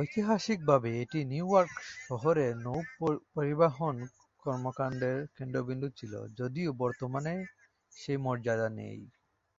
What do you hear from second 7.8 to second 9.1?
সেই মর্যাদা নেই।